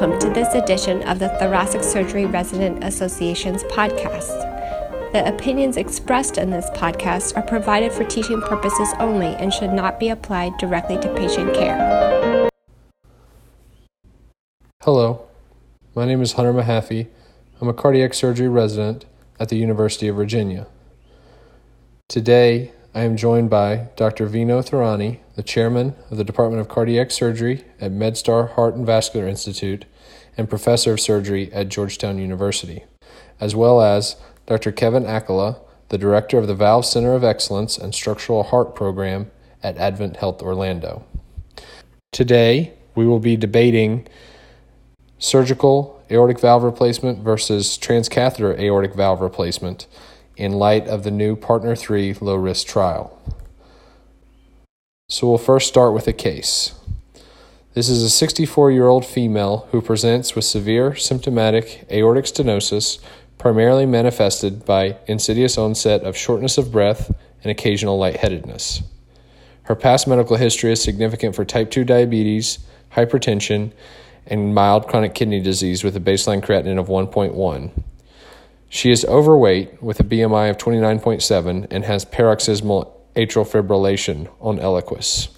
[0.00, 5.12] welcome to this edition of the Thoracic Surgery Resident Association's podcast.
[5.12, 10.00] The opinions expressed in this podcast are provided for teaching purposes only and should not
[10.00, 12.48] be applied directly to patient care.
[14.82, 15.28] Hello,
[15.94, 17.08] my name is Hunter Mahaffey.
[17.60, 19.04] I'm a cardiac surgery resident
[19.38, 20.66] at the University of Virginia.
[22.08, 24.26] Today, I am joined by Dr.
[24.26, 29.28] Vino Thourani, the chairman of the Department of Cardiac Surgery at MedStar Heart and Vascular
[29.28, 29.84] Institute
[30.36, 32.82] and professor of surgery at Georgetown University,
[33.38, 34.16] as well as
[34.46, 34.72] Dr.
[34.72, 39.30] Kevin Accola, the director of the Valve Center of Excellence and Structural Heart Program
[39.62, 41.04] at Advent Health Orlando.
[42.10, 44.08] Today, we will be debating
[45.16, 49.86] surgical aortic valve replacement versus transcatheter aortic valve replacement
[50.40, 53.16] in light of the new Partner 3 low risk trial.
[55.08, 56.74] So we'll first start with a case.
[57.74, 62.98] This is a 64 year old female who presents with severe symptomatic aortic stenosis,
[63.38, 68.82] primarily manifested by insidious onset of shortness of breath and occasional lightheadedness.
[69.64, 72.58] Her past medical history is significant for type 2 diabetes,
[72.94, 73.72] hypertension,
[74.26, 77.70] and mild chronic kidney disease with a baseline creatinine of 1.1.
[78.72, 85.28] She is overweight with a BMI of 29.7 and has paroxysmal atrial fibrillation on Eliquis.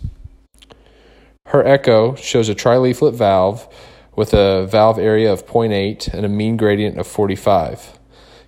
[1.46, 3.66] Her echo shows a trileaflet valve
[4.14, 7.98] with a valve area of 0.8 and a mean gradient of 45.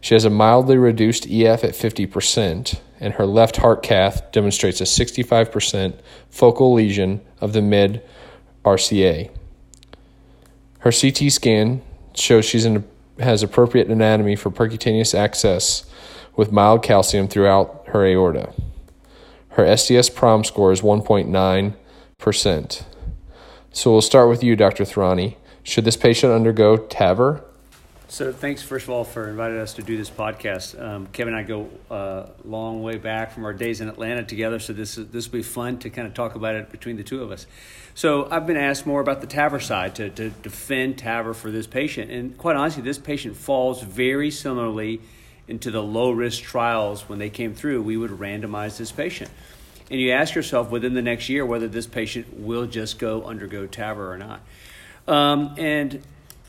[0.02, 4.84] She has a mildly reduced EF at 50%, and her left heart cath demonstrates a
[4.84, 8.02] 65% focal lesion of the mid
[8.66, 9.30] RCA.
[10.80, 11.80] Her CT scan
[12.14, 12.84] shows she's in,
[13.20, 15.84] has appropriate anatomy for percutaneous access
[16.36, 18.52] with mild calcium throughout her aorta.
[19.50, 22.84] Her STS prom score is 1.9%.
[23.72, 24.84] So we'll start with you, Dr.
[24.84, 25.36] Thourani.
[25.62, 27.44] Should this patient undergo TAVR?
[28.06, 30.80] So thanks, first of all, for inviting us to do this podcast.
[30.80, 34.22] Um, Kevin and I go a uh, long way back from our days in Atlanta
[34.22, 36.96] together, so this is, this will be fun to kind of talk about it between
[36.96, 37.46] the two of us.
[37.94, 41.66] So I've been asked more about the TAVR side to, to defend TAVR for this
[41.66, 45.00] patient, and quite honestly, this patient falls very similarly
[45.48, 47.82] into the low risk trials when they came through.
[47.82, 49.30] We would randomize this patient,
[49.90, 53.66] and you ask yourself within the next year whether this patient will just go undergo
[53.66, 54.40] TAVR or not.
[55.08, 56.02] Um, and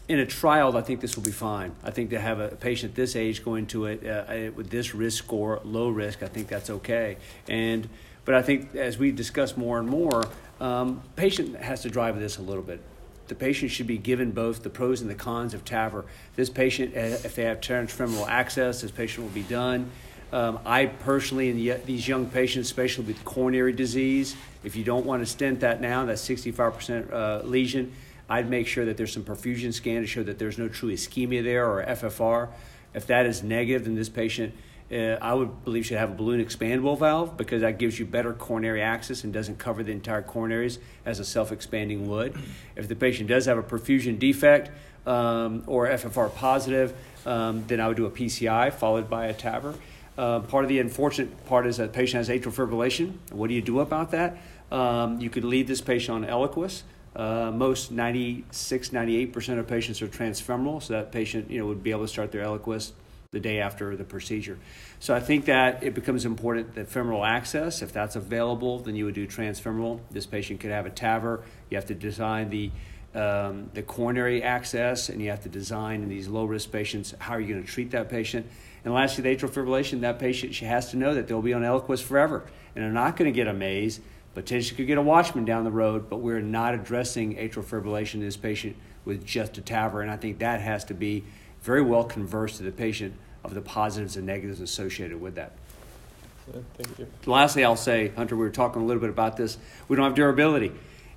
[0.07, 1.73] in a trial, I think this will be fine.
[1.83, 5.23] I think to have a patient this age go into it uh, with this risk
[5.23, 7.17] score, low risk, I think that's okay.
[7.47, 7.89] And
[8.23, 10.23] but I think as we discuss more and more,
[10.59, 12.81] um, patient has to drive this a little bit.
[13.27, 16.05] The patient should be given both the pros and the cons of TAVR.
[16.35, 19.91] This patient, uh, if they have transfemoral access, this patient will be done.
[20.31, 25.05] Um, I personally, in the, these young patients, especially with coronary disease, if you don't
[25.05, 27.93] want to stent that now, that's 65% uh, lesion
[28.29, 31.43] I'd make sure that there's some perfusion scan to show that there's no true ischemia
[31.43, 32.49] there or FFR.
[32.93, 34.53] If that is negative, then this patient,
[34.91, 38.33] uh, I would believe, should have a balloon expandable valve because that gives you better
[38.33, 42.35] coronary access and doesn't cover the entire coronaries as a self expanding would.
[42.75, 44.71] If the patient does have a perfusion defect
[45.05, 49.75] um, or FFR positive, um, then I would do a PCI followed by a TAVR.
[50.17, 53.17] Uh, part of the unfortunate part is that the patient has atrial fibrillation.
[53.31, 54.37] What do you do about that?
[54.71, 56.83] Um, you could leave this patient on Eliquis.
[57.15, 61.91] Uh, most 96, 98% of patients are transfemoral, so that patient you know, would be
[61.91, 62.91] able to start their Eliquis
[63.31, 64.57] the day after the procedure.
[64.99, 69.05] So I think that it becomes important that femoral access, if that's available, then you
[69.05, 69.99] would do transfemoral.
[70.11, 71.41] This patient could have a TAVR.
[71.69, 72.71] You have to design the
[73.13, 77.33] um, the coronary access, and you have to design in these low risk patients how
[77.35, 78.45] are you going to treat that patient.
[78.83, 81.61] And lastly, the atrial fibrillation, that patient she has to know that they'll be on
[81.61, 82.43] Eliquis forever,
[82.75, 84.01] and they're not going to get a maze
[84.35, 88.19] potentially could get a watchman down the road, but we're not addressing atrial fibrillation in
[88.19, 88.75] this patient
[89.05, 90.01] with just a TAVR.
[90.01, 91.23] And I think that has to be
[91.61, 95.53] very well conversed to the patient of the positives and negatives associated with that.
[96.77, 97.07] thank you.
[97.25, 99.57] Lastly, I'll say, Hunter, we were talking a little bit about this.
[99.87, 100.73] We don't have durability.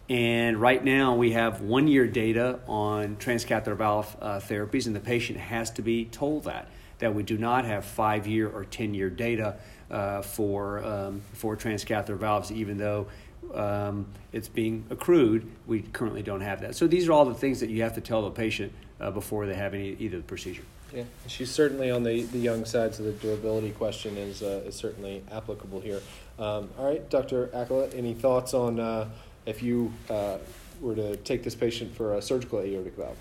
[0.08, 5.00] And right now, we have one year data on transcatheter valve uh, therapies, and the
[5.00, 8.94] patient has to be told that, that we do not have five year or 10
[8.94, 9.56] year data
[9.90, 13.06] uh, for, um, for transcatheter valves, even though
[13.54, 16.74] um, it's being accrued, we currently don't have that.
[16.74, 19.46] So these are all the things that you have to tell the patient uh, before
[19.46, 20.64] they have any either procedure.
[20.92, 24.74] Yeah, she's certainly on the, the young side, so the durability question is, uh, is
[24.74, 26.00] certainly applicable here.
[26.38, 27.48] Um, all right, Dr.
[27.48, 29.08] Accola, any thoughts on uh,
[29.44, 30.38] if you uh,
[30.80, 33.16] were to take this patient for a surgical aortic valve?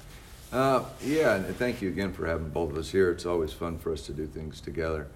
[0.52, 3.12] Uh, yeah, thank you again for having both of us here.
[3.12, 5.08] It's always fun for us to do things together.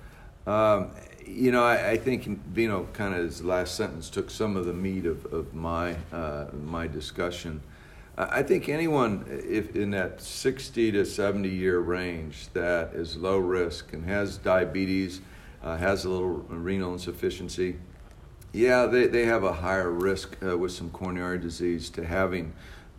[0.46, 0.92] Um,
[1.26, 4.74] you know, I, I think Vino kind of his last sentence took some of the
[4.74, 7.62] meat of, of my uh, my discussion.
[8.18, 13.94] I think anyone if in that 60 to 70 year range that is low risk
[13.94, 15.22] and has diabetes,
[15.64, 17.78] uh, has a little renal insufficiency,
[18.52, 22.52] yeah, they, they have a higher risk uh, with some coronary disease to having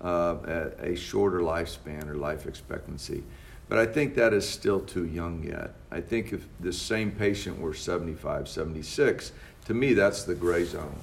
[0.03, 3.23] uh, a, shorter lifespan or life expectancy.
[3.69, 5.75] But I think that is still too young yet.
[5.91, 9.33] I think if the same patient were 75, 76,
[9.67, 10.95] to me that's the gray zone,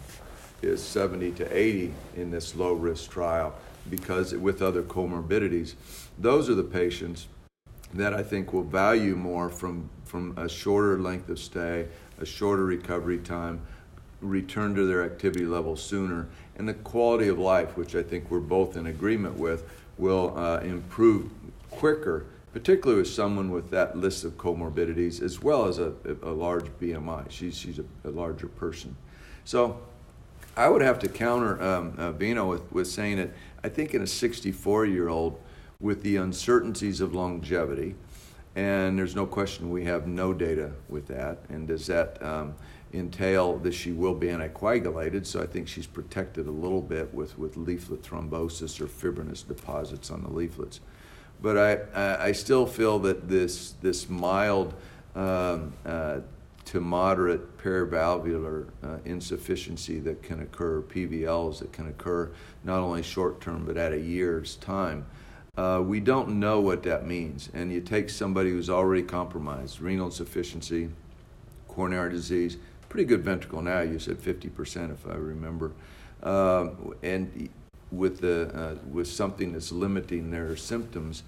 [0.62, 3.56] is 70 to 80 in this low risk trial
[3.90, 5.76] because with other comorbidities,
[6.18, 7.28] those are the patients
[7.94, 11.88] that I think will value more from, from a shorter length of stay,
[12.20, 13.62] a shorter recovery time,
[14.22, 16.28] return to their activity level sooner,
[16.60, 19.64] and the quality of life, which I think we're both in agreement with,
[19.98, 21.32] will uh, improve
[21.72, 26.66] quicker, particularly with someone with that list of comorbidities, as well as a, a large
[26.82, 27.32] BMI.
[27.32, 28.96] She's, she's a, a larger person.
[29.46, 29.80] So
[30.58, 33.30] I would have to counter um, uh, Vino with, with saying that
[33.64, 35.40] I think in a 64 year old,
[35.80, 37.96] with the uncertainties of longevity,
[38.58, 42.54] and there's no question we have no data with that, and does that um,
[42.94, 47.38] entail that she will be anticoagulated, so I think she's protected a little bit with,
[47.38, 50.80] with leaflet thrombosis or fibrinous deposits on the leaflets.
[51.42, 54.74] But I, I still feel that this, this mild
[55.16, 56.20] um, uh,
[56.66, 62.30] to moderate paravalvular uh, insufficiency that can occur, PVLs that can occur
[62.64, 65.06] not only short term but at a year's time,
[65.58, 67.50] uh, we don't know what that means.
[67.54, 70.90] And you take somebody who's already compromised, renal insufficiency,
[71.68, 72.58] coronary disease,
[72.90, 73.82] pretty good ventricle now.
[73.82, 75.72] You said 50%, if I remember.
[76.24, 77.50] Um, and
[77.92, 81.24] with, the, uh, with something that's limiting their symptoms,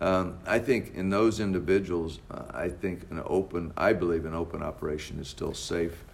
[0.00, 4.62] um, I think in those individuals, uh, I think an open, I believe an open
[4.62, 6.04] operation is still safe,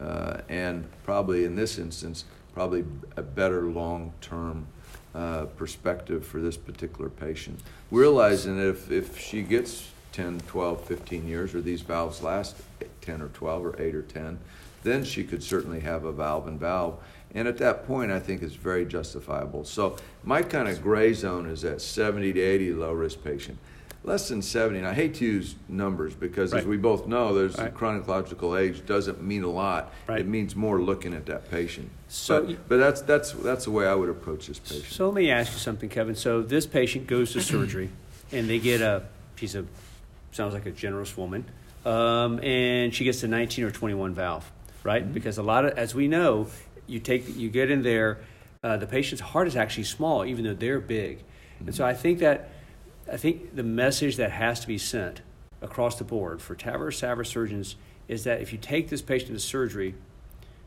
[0.00, 2.84] uh, and probably in this instance, probably
[3.16, 4.66] a better long-term
[5.14, 7.60] uh, perspective for this particular patient.
[7.90, 12.56] Realizing that if, if she gets 10, 12, 15 years, or these valves last
[13.00, 14.38] 10 or 12 or 8 or 10,
[14.82, 16.98] then she could certainly have a valve and valve.
[17.34, 19.64] And at that point, I think it's very justifiable.
[19.64, 23.58] So my kind of gray zone is that 70 to 80 low risk patient.
[24.02, 26.60] Less than 70, and I hate to use numbers because, right.
[26.60, 27.72] as we both know, there's right.
[27.72, 29.92] chronological age doesn't mean a lot.
[30.06, 30.20] Right.
[30.20, 31.90] It means more looking at that patient.
[32.08, 34.86] So, but, but that's that's that's the way I would approach this patient.
[34.86, 36.14] So let me ask you something, Kevin.
[36.14, 37.90] So this patient goes to surgery,
[38.32, 39.02] and they get a
[39.36, 39.66] she's a
[40.32, 41.44] sounds like a generous woman,
[41.84, 44.50] um, and she gets a 19 or 21 valve,
[44.82, 45.02] right?
[45.02, 45.12] Mm-hmm.
[45.12, 46.46] Because a lot of, as we know,
[46.86, 48.18] you take you get in there,
[48.62, 51.66] uh, the patient's heart is actually small, even though they're big, mm-hmm.
[51.66, 52.50] and so I think that
[53.10, 55.22] I think the message that has to be sent
[55.62, 57.76] across the board for TAVR SAVR surgeons
[58.08, 59.94] is that if you take this patient to surgery,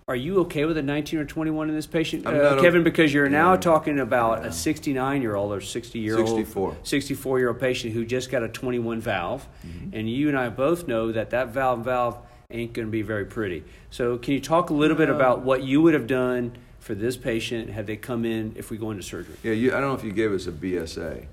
[0.08, 2.84] are you okay with a 19 or 21 in this patient, uh, Kevin?
[2.84, 3.60] Because you're now yeah.
[3.60, 4.50] talking about yeah.
[4.50, 6.78] a 69 year old or 60 year old, 64.
[6.84, 9.96] 64 year old patient who just got a 21 valve, mm-hmm.
[9.96, 12.18] and you and I both know that that valve valve
[12.52, 13.64] ain't going to be very pretty.
[13.90, 17.16] So, can you talk a little bit about what you would have done for this
[17.16, 19.36] patient had they come in if we go into surgery?
[19.42, 21.26] Yeah, you, I don't know if you gave us a BSA.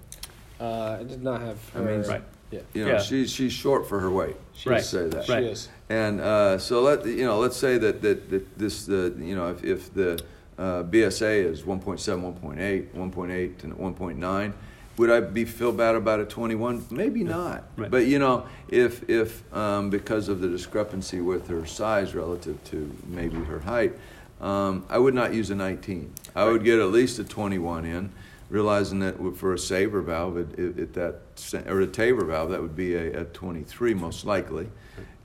[0.60, 1.70] Uh, I did not have.
[1.70, 1.80] Her.
[1.80, 2.22] I mean, right.
[2.50, 2.60] Yeah.
[2.74, 3.00] You know, yeah.
[3.00, 4.36] she's she's short for her weight.
[4.52, 4.82] She right.
[4.82, 5.28] say that.
[5.28, 5.44] Right.
[5.44, 5.68] She is.
[5.88, 9.50] And uh, so let you know, let's say that that, that this the you know
[9.50, 10.22] if, if the
[10.58, 11.80] uh, BSA is 1.7,
[12.40, 14.52] 1.8, 1.8 and 1.9,
[14.98, 16.84] would I be feel bad about a 21?
[16.90, 17.64] Maybe not.
[17.76, 17.90] Right.
[17.90, 22.94] But you know, if if um, because of the discrepancy with her size relative to
[23.06, 23.94] maybe her height,
[24.40, 26.12] um, I would not use a 19.
[26.34, 28.12] I would get at least a 21 in
[28.50, 31.20] realizing that for a SAVR valve, it, it, it that
[31.66, 34.68] or a TAVR valve, that would be a, a 23 most likely,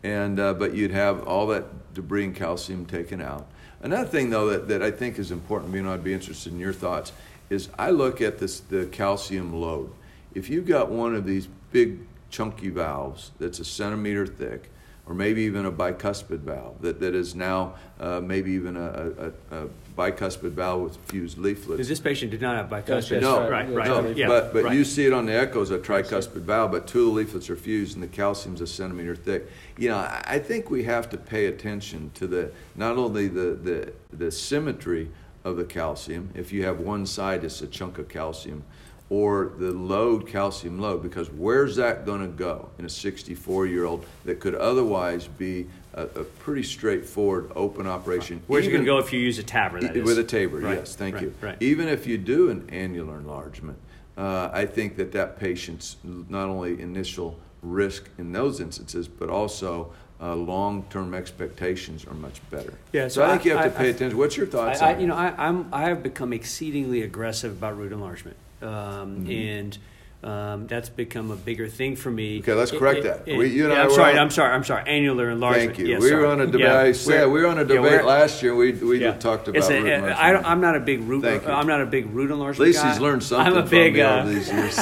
[0.04, 3.48] and uh, but you'd have all that debris and calcium taken out.
[3.82, 6.60] Another thing though that, that I think is important, you know, I'd be interested in
[6.60, 7.12] your thoughts,
[7.50, 9.92] is I look at this the calcium load.
[10.34, 14.70] If you've got one of these big chunky valves that's a centimeter thick,
[15.06, 19.56] or maybe even a bicuspid valve that, that is now uh, maybe even a, a,
[19.56, 21.78] a, bicuspid valve with fused leaflets.
[21.78, 23.22] Because This patient did not have bicuspid.
[23.22, 23.88] No, right, right.
[23.88, 24.76] No, yeah, but but right.
[24.76, 27.56] you see it on the echoes a tricuspid valve, but two of the leaflets are
[27.56, 29.50] fused and the calcium's a centimeter thick.
[29.78, 33.56] You know, I, I think we have to pay attention to the not only the,
[33.56, 35.10] the the symmetry
[35.44, 36.30] of the calcium.
[36.34, 38.64] If you have one side, it's a chunk of calcium
[39.10, 43.86] or the load, calcium load, because where's that going to go in a 64 year
[43.86, 48.42] old that could otherwise be a, a pretty straightforward open operation?
[48.48, 50.04] Where's Even, it going to go if you use a TAVR?
[50.04, 51.34] With a TAVR, right, yes, thank right, you.
[51.40, 51.58] Right.
[51.62, 53.78] Even if you do an annular enlargement,
[54.18, 59.92] uh, I think that that patient's not only initial risk in those instances, but also
[60.22, 62.74] uh, long-term expectations are much better.
[62.94, 64.18] Yeah, so, so I think you have to pay I, attention.
[64.18, 64.82] What's your thoughts?
[64.82, 68.38] I, you know, I, am I have become exceedingly aggressive about root enlargement.
[68.62, 69.78] um, and
[70.24, 72.40] um, that's become a bigger thing for me.
[72.40, 73.28] Okay, let's correct it- that.
[73.28, 74.14] it- We- you and yeah, I I'm sorry.
[74.14, 74.54] on- I'm sorry.
[74.54, 74.84] I'm sorry.
[74.88, 75.76] Annular enlargement.
[75.76, 75.94] Thank you.
[75.94, 76.62] Yes, we were on a debate.
[76.62, 78.56] Yeah, said we were on a yeah, debate we're- last year.
[78.56, 79.12] We we yeah.
[79.14, 80.34] talked about a- root I enlargement.
[80.34, 81.22] don't, I'm not a big root.
[81.24, 81.50] Thank you.
[81.50, 82.60] I'm not a big root enlargement.
[82.66, 82.92] At least guy.
[82.92, 84.00] he's learned something I'm a big.
[84.00, 84.80] uh, these years.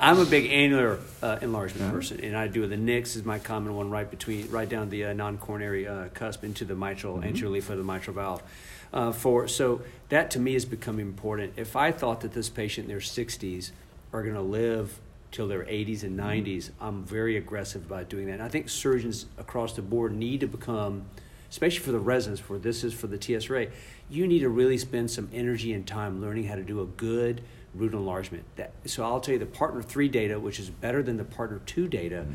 [0.00, 1.92] I'm a big annular uh, enlargement Uh-huh.
[1.96, 5.06] person, and I do the Nicks is my common one right between right down the
[5.06, 7.24] uh, non-coronary uh, cusp into the mitral Mm-hmm.
[7.28, 8.42] anterior leaf of the mitral valve.
[8.92, 11.52] Uh, for so that to me has become important.
[11.56, 13.70] If I thought that this patient in their 60s
[14.12, 15.00] are going to live
[15.30, 16.48] till their 80s and Mm-hmm.
[16.48, 18.34] 90s, I'm very aggressive about doing that.
[18.34, 21.04] And I think surgeons across the board need to become,
[21.50, 23.70] especially for the residents, for this is for the TSRA,
[24.08, 27.42] you need to really spend some energy and time learning how to do a good
[27.74, 28.44] root enlargement.
[28.56, 31.60] That, so I'll tell you the partner three data, which is better than the partner
[31.66, 32.26] two data,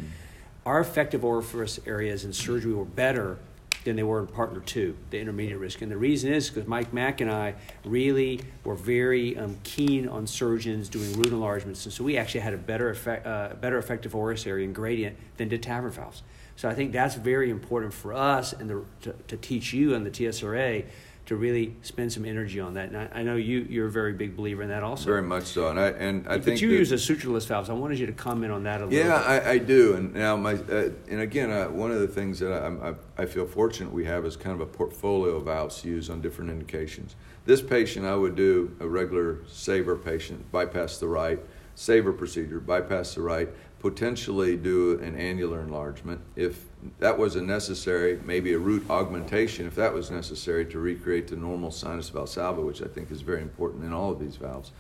[0.66, 3.38] our effective orifice areas in surgery were better
[3.86, 5.82] than they were in partner two, the intermediate risk.
[5.82, 7.54] And the reason is because Mike Mack and I
[7.86, 11.86] really were very um, keen on surgeons doing root enlargements.
[11.86, 15.16] And so we actually had a better, effect, uh, better effective orifice area and gradient
[15.38, 16.24] than did TAVR valves.
[16.56, 20.06] So I think that's very important for us and the, to, to teach you and
[20.06, 20.86] the TSRA
[21.26, 22.90] to really spend some energy on that.
[22.90, 25.06] And I, I know you, you're a very big believer in that also.
[25.06, 27.70] Very much so, and I and I but think you that- use a sutureless valves.
[27.70, 29.48] I wanted you to comment on that a little Yeah, bit.
[29.48, 32.52] I, I do, and now my uh, and again, uh, one of the things that
[32.52, 35.88] I, I, I feel fortunate we have is kind of a portfolio of valves to
[35.90, 37.16] use on different indications.
[37.46, 41.40] This patient, I would do a regular SAVR patient, bypass the right,
[41.76, 43.50] SAVR procedure, bypass the right,
[43.90, 46.66] potentially do an annular enlargement if
[46.98, 51.70] that wasn't necessary, maybe a root augmentation if that was necessary to recreate the normal
[51.70, 54.72] sinus valsalva, which I think is very important in all of these valves.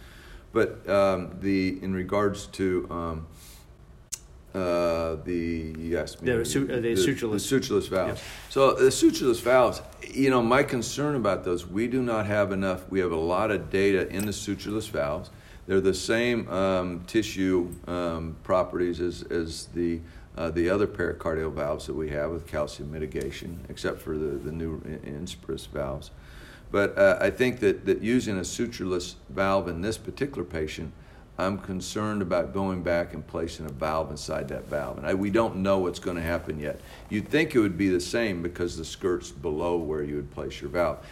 [0.54, 3.28] But um, the in regards to um,
[4.56, 7.48] uh, the yes, The su- uh, the sutureless.
[7.48, 8.20] the sutureless valves.
[8.22, 8.30] Yep.
[8.50, 12.90] So the sutureless valves, you know, my concern about those, we do not have enough.
[12.90, 15.30] We have a lot of data in the sutureless valves.
[15.68, 20.00] They're the same um, tissue um, properties as, as the
[20.38, 24.52] uh, the other pericardial valves that we have with calcium mitigation, except for the, the
[24.52, 26.12] new in- Inspiris valves.
[26.72, 30.92] But uh, I think that, that using a sutureless valve in this particular patient,
[31.38, 34.98] I'm concerned about going back and placing a valve inside that valve.
[34.98, 36.80] And I, we don't know what's going to happen yet.
[37.10, 40.60] You'd think it would be the same because the skirt's below where you would place
[40.60, 41.06] your valve.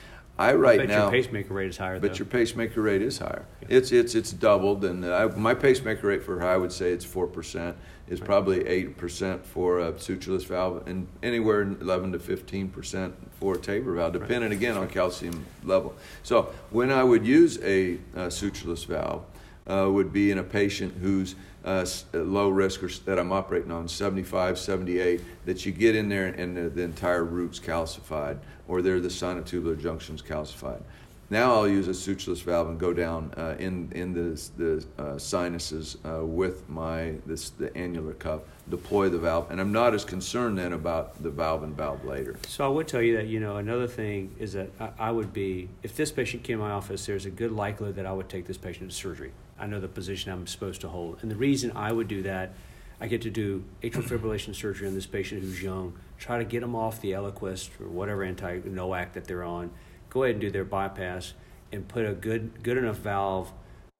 [0.43, 1.03] I right bet now.
[1.03, 1.99] your pacemaker rate is higher.
[1.99, 2.17] But though.
[2.17, 3.45] your pacemaker rate is higher.
[3.69, 7.05] It's it's it's doubled, and I, my pacemaker rate for her, I would say it's
[7.05, 7.77] four percent.
[8.09, 13.55] Is probably eight percent for a sutureless valve, and anywhere eleven to fifteen percent for
[13.55, 15.95] a TAVR valve, depending again on calcium level.
[16.21, 19.23] So when I would use a, uh sutureless valve,
[19.67, 21.35] uh, would be in a patient who's
[21.65, 26.09] uh, uh, low risk or that I'm operating on 75, 78, that you get in
[26.09, 30.81] there and the, the entire root's calcified or they're the sinotubular junctions calcified.
[31.29, 35.17] Now I'll use a sutureless valve and go down uh, in in the the uh,
[35.17, 40.05] sinuses uh, with my this the annular cuff, deploy the valve, and I'm not as
[40.05, 42.35] concerned then about the valve and valve later.
[42.47, 45.33] So I would tell you that you know another thing is that I, I would
[45.33, 48.29] be if this patient came to my office, there's a good likelihood that I would
[48.29, 49.31] take this patient to surgery.
[49.59, 52.53] I know the position I'm supposed to hold, and the reason I would do that,
[52.99, 56.61] I get to do atrial fibrillation surgery on this patient who's young, try to get
[56.61, 59.71] them off the Eliquis or whatever anti NOAC that they're on,
[60.09, 61.33] go ahead and do their bypass,
[61.71, 63.51] and put a good good enough valve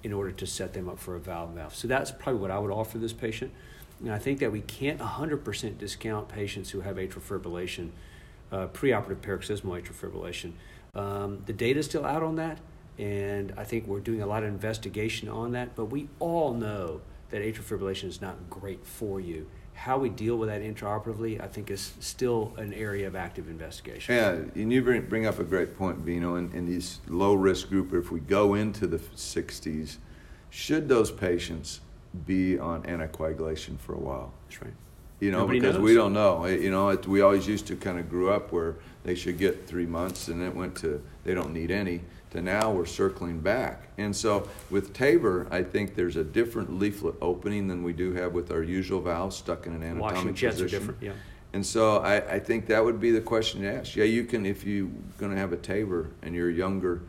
[0.04, 1.74] in order to set them up for a valve valve.
[1.74, 3.52] So that's probably what I would offer this patient.
[4.00, 7.90] And I think that we can't 100% discount patients who have atrial fibrillation,
[8.52, 10.52] uh, preoperative paroxysmal atrial fibrillation.
[10.94, 12.60] Um, the data is still out on that,
[12.98, 17.02] and I think we're doing a lot of investigation on that, but we all know
[17.30, 19.48] that atrial fibrillation is not great for you.
[19.74, 24.14] How we deal with that intraoperatively, I think, is still an area of active investigation.
[24.14, 26.36] Yeah, and you bring, bring up a great point, Vino.
[26.36, 29.98] In, in these low risk group, if we go into the 60s,
[30.52, 31.82] should those patients
[32.28, 34.32] be on anticoagulation for a while?
[34.48, 34.74] That's right.
[35.24, 35.84] You know, Nobody because knows.
[35.84, 36.46] we don't know.
[36.48, 38.76] You know, it, we always used to kind of grew up where
[39.06, 42.02] they should get three months, and it went to they don't need any.
[42.32, 47.16] To now we're circling back, and so with TAVR, I think there's a different leaflet
[47.22, 50.60] opening than we do have with our usual valve stuck in an anatomic Washing jets
[50.60, 50.80] are position.
[50.80, 51.12] different, yeah.
[51.54, 53.96] And so I, I think that would be the question to ask.
[53.96, 54.90] Yeah, you can if you're
[55.20, 57.04] going to have a TAVR and you're younger,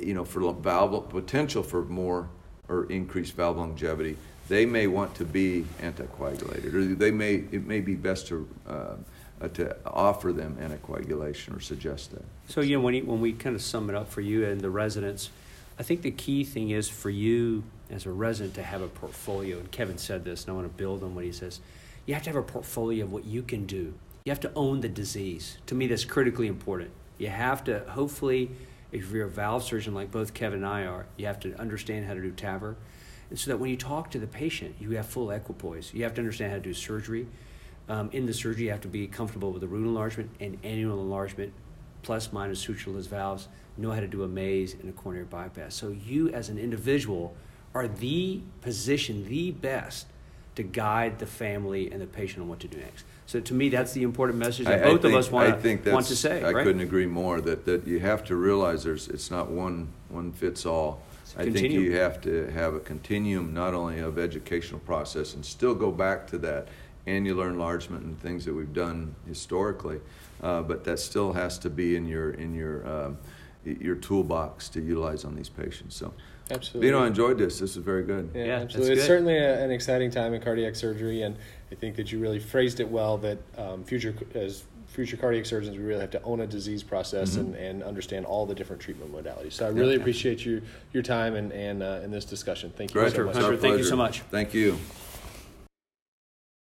[0.00, 2.28] you know, for valve potential for more
[2.68, 4.16] or increased valve longevity,
[4.48, 8.94] they may want to be anticoagulated, or they may it may be best to uh,
[9.40, 12.24] uh, to offer them anticoagulation or suggest that.
[12.48, 14.60] So you know when you, when we kind of sum it up for you and
[14.60, 15.30] the residents,
[15.78, 19.58] I think the key thing is for you as a resident to have a portfolio.
[19.58, 21.60] And Kevin said this, and I want to build on what he says.
[22.06, 23.94] You have to have a portfolio of what you can do.
[24.24, 25.58] You have to own the disease.
[25.66, 26.90] To me, that's critically important.
[27.18, 28.50] You have to hopefully,
[28.92, 32.06] if you're a valve surgeon like both Kevin and I are, you have to understand
[32.06, 32.74] how to do TAVR.
[33.30, 35.92] And so that when you talk to the patient, you have full equipoise.
[35.92, 37.26] You have to understand how to do surgery.
[37.88, 41.00] Um, in the surgery, you have to be comfortable with the root enlargement and annular
[41.00, 41.52] enlargement,
[42.02, 45.74] plus minus sutureless valves, know how to do a maze and a coronary bypass.
[45.74, 47.34] So you, as an individual,
[47.74, 50.06] are the position, the best
[50.56, 53.04] to guide the family and the patient on what to do next.
[53.26, 55.48] So to me, that's the important message that I- I both think- of us want
[55.48, 56.42] I to want to say.
[56.42, 56.64] I right?
[56.64, 60.66] couldn't agree more that, that you have to realize there's it's not one one fits
[60.66, 61.00] all.
[61.28, 65.34] It's a I think you have to have a continuum not only of educational process
[65.34, 66.68] and still go back to that
[67.06, 70.00] annular enlargement and things that we've done historically,
[70.42, 73.18] uh, but that still has to be in your in your um,
[73.64, 75.96] your toolbox to utilize on these patients.
[75.96, 76.14] So,
[76.50, 76.86] Absolutely.
[76.86, 77.58] You know, I enjoyed this.
[77.58, 78.30] This is very good.
[78.34, 78.92] Yeah, Yeah, that's absolutely.
[78.92, 79.06] It's good.
[79.06, 81.36] certainly a, an exciting time in cardiac surgery, and
[81.70, 83.18] I think that you really phrased it well.
[83.18, 84.64] That um, future as
[84.98, 88.44] future cardiac surgeons, we really have to own a disease process and, and understand all
[88.44, 89.52] the different treatment modalities.
[89.52, 90.00] So I really Yeah.
[90.00, 90.60] appreciate you
[90.92, 92.72] your time and and uh, in this discussion.
[92.76, 93.12] Thank you Great.
[93.12, 93.36] so much.
[93.36, 94.22] Hunter, Our thank you so much.
[94.22, 94.76] Thank you.